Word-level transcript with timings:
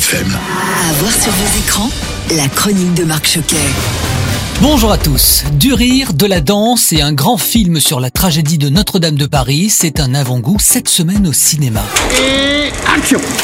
FM. 0.00 0.32
À 0.32 0.92
voir 0.94 1.12
sur 1.12 1.30
vos 1.30 1.58
écrans, 1.58 1.90
la 2.34 2.48
chronique 2.48 2.94
de 2.94 3.04
Marc 3.04 3.26
Choquet. 3.26 3.56
Bonjour 4.62 4.92
à 4.92 4.98
tous. 4.98 5.44
Du 5.58 5.72
rire, 5.72 6.12
de 6.12 6.26
la 6.26 6.42
danse 6.42 6.92
et 6.92 7.00
un 7.00 7.14
grand 7.14 7.38
film 7.38 7.80
sur 7.80 7.98
la 7.98 8.10
tragédie 8.10 8.58
de 8.58 8.68
Notre-Dame 8.68 9.14
de 9.14 9.24
Paris, 9.24 9.70
c'est 9.70 10.00
un 10.00 10.14
avant-goût 10.14 10.58
cette 10.60 10.90
semaine 10.90 11.26
au 11.26 11.32
cinéma. 11.32 11.82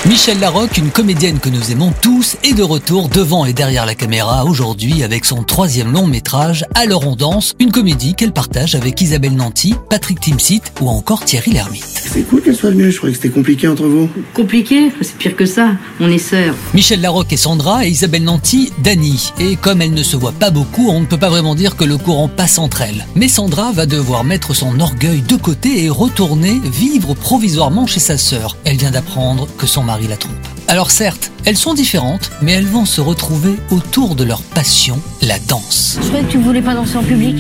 Michel 0.07 0.39
Larocque, 0.39 0.77
une 0.77 0.91
comédienne 0.91 1.39
que 1.39 1.49
nous 1.49 1.73
aimons 1.73 1.93
tous, 2.03 2.37
est 2.45 2.53
de 2.53 2.63
retour 2.63 3.09
devant 3.09 3.47
et 3.47 3.55
derrière 3.55 3.87
la 3.87 3.95
caméra 3.95 4.45
aujourd'hui 4.45 5.03
avec 5.03 5.25
son 5.25 5.43
troisième 5.43 5.93
long 5.93 6.07
métrage 6.07 6.67
Alors 6.75 7.07
on 7.07 7.17
danse, 7.17 7.55
une 7.59 7.73
comédie 7.73 8.15
qu'elle 8.15 8.33
partage 8.33 8.75
avec 8.75 9.01
Isabelle 9.01 9.35
Nanty, 9.35 9.75
Patrick 9.89 10.21
Timsit 10.21 10.61
ou 10.81 10.89
encore 10.89 11.25
Thierry 11.25 11.53
Lhermitte. 11.53 11.85
C'est 11.85 12.23
cool 12.29 12.43
qu'elle 12.43 12.55
soit 12.55 12.71
venue, 12.71 12.93
je 12.93 12.99
croyais 12.99 13.15
que 13.15 13.23
c'était 13.23 13.35
compliqué 13.35 13.67
entre 13.67 13.85
vous. 13.85 14.11
Compliqué 14.35 14.93
C'est 15.01 15.17
pire 15.17 15.35
que 15.35 15.47
ça. 15.47 15.71
On 16.01 16.11
est 16.11 16.19
sœurs. 16.19 16.55
Michel 16.75 17.01
Larocque 17.01 17.33
est 17.33 17.39
Sandra 17.39 17.87
et 17.87 17.89
Isabelle 17.89 18.25
Nanty, 18.25 18.73
Dany. 18.85 19.33
Et 19.41 19.57
comme 19.57 19.81
elles 19.81 19.95
ne 19.95 20.03
se 20.03 20.17
voient 20.17 20.33
pas 20.33 20.51
beaucoup, 20.51 20.91
on 20.91 21.06
ne 21.07 21.11
peut 21.11 21.19
pas 21.19 21.29
vraiment 21.29 21.55
dire 21.55 21.77
que 21.77 21.85
le 21.85 21.99
courant 21.99 22.27
passe 22.27 22.59
entre 22.59 22.83
elles. 22.83 23.07
Mais 23.15 23.29
Sandra 23.29 23.71
va 23.71 23.87
devoir 23.87 24.25
mettre 24.25 24.55
son 24.55 24.81
orgueil 24.81 25.21
de 25.23 25.37
côté 25.37 25.85
et 25.85 25.89
retourner 25.89 26.61
vivre 26.65 27.15
provisoirement 27.15 27.87
chez 27.87 28.01
sa 28.01 28.19
sœur. 28.19 28.57
Elle 28.65 28.77
vient 28.77 28.91
d'apprendre 28.91 29.47
que 29.57 29.69
son 29.69 29.85
mari 29.85 30.09
la 30.09 30.17
trompe. 30.17 30.35
Alors 30.67 30.91
certes, 30.91 31.31
elles 31.45 31.57
sont 31.57 31.75
différentes, 31.75 32.33
mais 32.43 32.53
elles 32.53 32.67
vont 32.67 32.85
se 32.85 33.01
retrouver 33.01 33.55
autour 33.71 34.17
de 34.17 34.25
leur 34.25 34.43
passion, 34.43 35.01
la 35.23 35.39
danse. 35.39 35.97
Je 36.03 36.09
croyais 36.09 36.25
que 36.25 36.33
tu 36.33 36.39
voulais 36.39 36.61
pas 36.61 36.75
danser 36.75 36.97
en 36.97 37.05
public. 37.05 37.37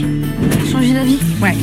Changer 0.70 0.92
d'avis 0.92 1.18
Ouais, 1.42 1.56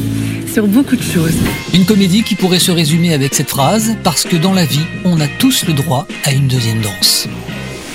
sur 0.53 0.67
beaucoup 0.67 0.97
de 0.97 1.03
choses. 1.03 1.37
Une 1.73 1.85
comédie 1.85 2.23
qui 2.23 2.35
pourrait 2.35 2.59
se 2.59 2.71
résumer 2.71 3.13
avec 3.13 3.33
cette 3.33 3.49
phrase, 3.49 3.95
parce 4.03 4.25
que 4.25 4.35
dans 4.35 4.53
la 4.53 4.65
vie, 4.65 4.85
on 5.05 5.21
a 5.21 5.27
tous 5.39 5.65
le 5.65 5.73
droit 5.73 6.05
à 6.25 6.33
une 6.33 6.49
deuxième 6.49 6.81
danse. 6.81 7.29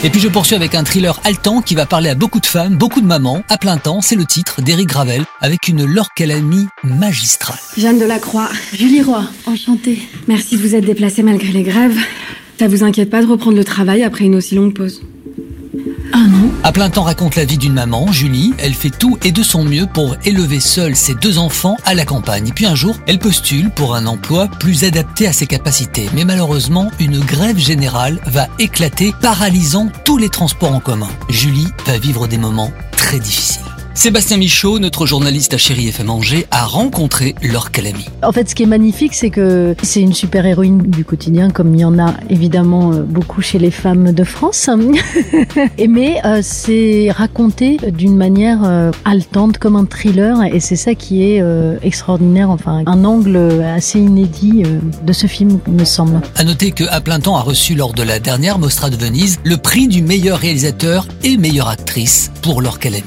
Et 0.05 0.11
puis 0.11 0.21
je 0.21 0.29
poursuis 0.29 0.55
avec 0.55 0.77
un 0.77 0.85
thriller 0.85 1.21
haletant 1.25 1.61
qui 1.61 1.75
va 1.75 1.85
parler 1.85 2.09
à 2.09 2.15
beaucoup 2.15 2.39
de 2.39 2.47
femmes, 2.47 2.77
beaucoup 2.77 3.01
de 3.01 3.07
mamans, 3.07 3.43
à 3.49 3.59
plein 3.59 3.79
temps, 3.79 4.01
c'est 4.01 4.15
le 4.15 4.27
titre 4.27 4.63
d'Éric 4.63 4.89
Gravel, 4.89 5.25
avec 5.41 5.67
une 5.67 5.85
Calamy 6.15 6.69
magistrale. 6.85 7.59
Jeanne 7.77 7.99
Delacroix, 7.99 8.49
Julie 8.73 9.03
Roy, 9.03 9.25
enchantée. 9.47 9.99
Merci 10.29 10.57
de 10.57 10.63
vous 10.63 10.77
être 10.77 10.85
déplacée 10.85 11.25
malgré 11.25 11.49
les 11.49 11.65
grèves. 11.65 11.99
Ça 12.61 12.69
vous 12.69 12.85
inquiète 12.85 13.11
pas 13.11 13.23
de 13.23 13.27
reprendre 13.27 13.57
le 13.57 13.65
travail 13.65 14.05
après 14.05 14.25
une 14.25 14.37
aussi 14.37 14.55
longue 14.55 14.73
pause? 14.73 15.03
Ah 16.13 16.25
À 16.65 16.73
plein 16.73 16.91
temps 16.91 17.03
raconte 17.03 17.37
la 17.37 17.45
vie 17.45 17.59
d'une 17.59 17.75
maman, 17.75 18.11
Julie. 18.13 18.55
Elle 18.59 18.75
fait 18.75 18.91
tout 18.91 19.19
et 19.25 19.33
de 19.33 19.43
son 19.43 19.65
mieux 19.65 19.87
pour 19.87 20.17
élever 20.25 20.61
seule 20.61 20.97
ses 20.97 21.15
deux 21.15 21.39
enfants 21.39 21.77
à 21.85 21.95
la 21.95 22.05
campagne. 22.05 22.53
Puis 22.55 22.67
un 22.67 22.75
jour, 22.75 22.97
elle 23.07 23.19
postule 23.19 23.71
pour 23.71 23.95
un 23.95 24.07
emploi 24.07 24.49
plus 24.49 24.85
adapté 24.85 25.27
à 25.27 25.33
ses 25.33 25.47
capacités. 25.47 26.09
Mais 26.15 26.25
malheureusement, 26.25 26.91
une 26.99 27.21
grève 27.21 27.59
générale 27.59 28.21
va 28.27 28.49
éclater, 28.59 29.13
paralysant 29.21 29.89
tous 30.05 30.19
les 30.19 30.29
transports 30.29 30.73
en 30.73 30.81
commun. 30.81 31.09
Julie 31.29 31.69
va 31.87 31.99
vivre 31.99 32.27
des 32.27 32.39
moments 32.39 32.73
très 32.93 33.19
difficiles. 33.19 33.58
Sébastien 33.99 34.37
Michaud, 34.37 34.79
notre 34.79 35.07
journaliste 35.07 35.55
à 35.55 35.59
Chéri 35.59 35.89
FM 35.89 36.09
Angers, 36.09 36.47
a 36.53 36.65
rencontré 36.65 37.35
Laure 37.43 37.73
Calamy. 37.73 38.05
En 38.23 38.31
fait, 38.31 38.49
ce 38.49 38.55
qui 38.55 38.63
est 38.63 38.67
magnifique, 38.67 39.13
c'est 39.13 39.31
que 39.31 39.75
c'est 39.83 40.01
une 40.01 40.13
super 40.13 40.47
héroïne 40.47 40.83
du 40.83 41.05
quotidien, 41.05 41.51
comme 41.51 41.75
il 41.75 41.81
y 41.81 41.85
en 41.85 41.99
a 41.99 42.15
évidemment 42.31 42.93
euh, 42.93 43.03
beaucoup 43.03 43.43
chez 43.43 43.59
les 43.59 43.73
femmes 43.73 44.13
de 44.13 44.23
France. 44.23 44.71
Mais 45.89 46.21
euh, 46.25 46.43
c'est 46.45 47.11
raconté 47.11 47.79
d'une 47.89 48.17
manière 48.17 48.61
euh, 48.63 48.93
haletante, 49.05 49.59
comme 49.59 49.75
un 49.75 49.85
thriller, 49.85 50.45
et 50.45 50.61
c'est 50.61 50.77
ça 50.77 50.95
qui 50.95 51.25
est 51.25 51.43
euh, 51.43 51.77
extraordinaire. 51.83 52.51
Enfin, 52.51 52.85
un 52.87 53.05
angle 53.05 53.37
assez 53.65 53.99
inédit 53.99 54.63
de 55.03 55.13
ce 55.13 55.27
film, 55.27 55.59
me 55.67 55.85
semble. 55.85 56.21
À 56.37 56.45
noter 56.45 56.71
que 56.71 56.85
À 56.85 57.01
plein 57.01 57.19
temps 57.19 57.35
a 57.35 57.43
reçu 57.43 57.75
lors 57.75 57.95
de 57.95 58.05
la 58.05 58.21
dernière 58.21 58.61
Mostra 58.61 58.91
de 58.91 58.97
Venise 58.97 59.41
le 59.43 59.57
prix 59.57 59.89
du 59.89 60.03
meilleur 60.03 60.39
réalisateur 60.39 61.09
et 61.25 61.37
meilleure 61.37 61.69
actrice 61.69 62.31
pour 62.43 62.63
Laure 62.63 62.79
Calamy. 62.79 63.03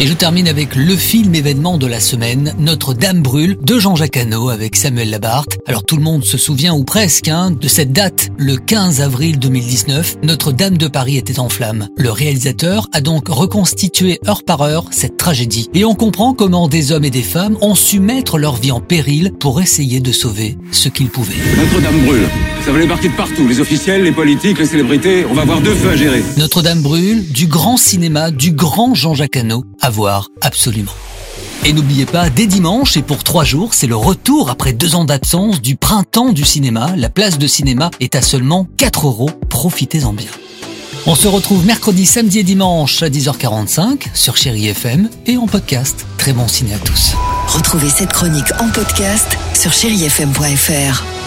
Et 0.00 0.06
je 0.06 0.14
termine 0.14 0.48
avec 0.48 0.74
le 0.74 0.96
film 0.96 1.34
événement 1.34 1.78
de 1.78 1.86
la 1.86 2.00
semaine, 2.00 2.54
Notre-Dame 2.58 3.22
brûle, 3.22 3.58
de 3.60 3.78
Jean-Jacques 3.78 4.16
Hano 4.16 4.48
avec 4.48 4.74
Samuel 4.74 5.10
Labarthe. 5.10 5.58
Alors 5.66 5.84
tout 5.84 5.96
le 5.96 6.02
monde 6.02 6.24
se 6.24 6.38
souvient, 6.38 6.74
ou 6.74 6.82
presque, 6.82 7.28
hein, 7.28 7.50
de 7.50 7.68
cette 7.68 7.92
date, 7.92 8.30
le 8.38 8.56
15 8.56 9.00
avril 9.00 9.38
2019, 9.38 10.16
Notre-Dame 10.22 10.78
de 10.78 10.88
Paris 10.88 11.18
était 11.18 11.38
en 11.38 11.48
flammes. 11.48 11.88
Le 11.96 12.10
réalisateur 12.10 12.88
a 12.92 13.00
donc 13.00 13.28
reconstitué 13.28 14.18
heure 14.26 14.42
par 14.44 14.62
heure 14.62 14.86
cette 14.90 15.18
tragédie. 15.18 15.68
Et 15.74 15.84
on 15.84 15.94
comprend 15.94 16.32
comment 16.34 16.68
des 16.68 16.90
hommes 16.90 17.04
et 17.04 17.10
des 17.10 17.22
femmes 17.22 17.58
ont 17.60 17.74
su 17.74 18.00
mettre 18.00 18.38
leur 18.38 18.56
vie 18.56 18.72
en 18.72 18.80
péril 18.80 19.32
pour 19.38 19.60
essayer 19.60 20.00
de 20.00 20.10
sauver 20.10 20.56
ce 20.72 20.88
qu'ils 20.88 21.10
pouvaient. 21.10 21.36
Notre-Dame 21.56 22.00
brûle. 22.04 22.28
Ça 22.64 22.70
va 22.70 22.78
les 22.78 22.86
partir 22.86 23.10
de 23.10 23.16
partout. 23.16 23.48
Les 23.48 23.58
officiels, 23.58 24.04
les 24.04 24.12
politiques, 24.12 24.58
les 24.58 24.66
célébrités. 24.66 25.26
On 25.28 25.34
va 25.34 25.42
avoir 25.42 25.60
deux 25.60 25.74
feux 25.74 25.90
à 25.90 25.96
gérer. 25.96 26.22
Notre-Dame 26.36 26.80
brûle, 26.80 27.26
du 27.32 27.48
grand 27.48 27.76
cinéma, 27.76 28.30
du 28.30 28.52
grand 28.52 28.94
Jean-Jacques 28.94 29.36
Hano, 29.36 29.64
à 29.80 29.90
voir 29.90 30.28
absolument. 30.40 30.92
Et 31.64 31.72
n'oubliez 31.72 32.06
pas, 32.06 32.30
dès 32.30 32.46
dimanche 32.46 32.96
et 32.96 33.02
pour 33.02 33.24
trois 33.24 33.42
jours, 33.42 33.74
c'est 33.74 33.88
le 33.88 33.96
retour 33.96 34.48
après 34.48 34.72
deux 34.72 34.94
ans 34.94 35.04
d'absence 35.04 35.60
du 35.60 35.74
printemps 35.74 36.32
du 36.32 36.44
cinéma. 36.44 36.92
La 36.96 37.08
place 37.08 37.36
de 37.38 37.48
cinéma 37.48 37.90
est 37.98 38.14
à 38.14 38.22
seulement 38.22 38.68
4 38.76 39.08
euros. 39.08 39.30
Profitez-en 39.48 40.12
bien. 40.12 40.30
On 41.06 41.16
se 41.16 41.26
retrouve 41.26 41.66
mercredi, 41.66 42.06
samedi 42.06 42.38
et 42.38 42.44
dimanche 42.44 43.02
à 43.02 43.08
10h45 43.08 44.06
sur 44.14 44.36
Chéri 44.36 44.68
FM 44.68 45.10
et 45.26 45.36
en 45.36 45.46
podcast. 45.46 46.06
Très 46.16 46.32
bon 46.32 46.46
ciné 46.46 46.74
à 46.74 46.78
tous. 46.78 47.14
Retrouvez 47.48 47.88
cette 47.88 48.12
chronique 48.12 48.52
en 48.60 48.68
podcast 48.68 49.36
sur 49.52 49.72
chérifm.fr. 49.72 51.21